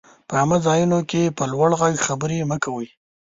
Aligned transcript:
په 0.27 0.33
عامه 0.39 0.57
ځايونو 0.65 0.99
کي 1.09 1.21
په 1.37 1.43
لوړ 1.51 1.69
ږغ 1.79 1.95
خبري 2.07 2.39
مه 2.49 2.57
کوئ! 2.63 2.87